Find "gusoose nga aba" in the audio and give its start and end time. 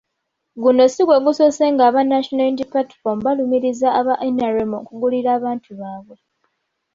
1.25-2.01